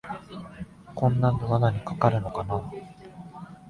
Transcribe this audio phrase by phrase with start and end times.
[0.95, 2.63] こんなんで罠にかかるのかなあ